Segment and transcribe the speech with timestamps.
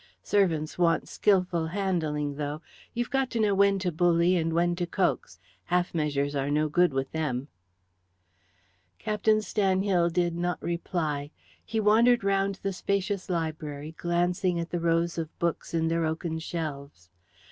[0.23, 2.59] Servants want skilful handling, though.
[2.95, 5.39] You've got to know when to bully and when to coax.
[5.65, 7.49] Half measures are no good with them."
[8.97, 11.29] Captain Stanhill did not reply.
[11.63, 16.39] He wandered round the spacious library, glancing at the rows of books in their oaken
[16.39, 17.11] shelves.